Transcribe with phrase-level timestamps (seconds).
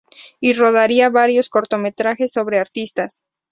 [0.39, 3.23] Y rodaría varios cortometrajes sobre artistas.